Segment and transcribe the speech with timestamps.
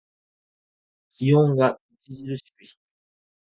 [1.13, 1.77] 気温が
[2.09, 2.79] 著しく低い。